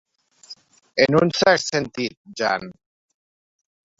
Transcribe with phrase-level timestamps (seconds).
[1.05, 2.65] En un cert sentit, jan.